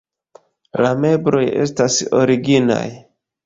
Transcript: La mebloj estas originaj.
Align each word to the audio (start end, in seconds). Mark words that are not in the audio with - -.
La 0.85 0.93
mebloj 1.03 1.43
estas 1.67 2.01
originaj. 2.23 2.85